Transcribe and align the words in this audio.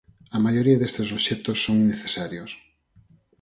A 0.35 0.37
maioría 0.45 0.79
destes 0.81 1.11
obxectos 1.17 1.57
son 1.65 1.75
innecesarios. 1.85 2.51